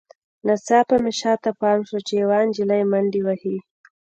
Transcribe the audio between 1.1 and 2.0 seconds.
شاته پام شو